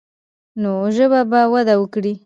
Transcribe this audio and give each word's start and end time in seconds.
نو 0.61 0.73
ژبه 0.95 1.19
به 1.31 1.41
وده 1.53 1.75
وکړي. 1.77 2.13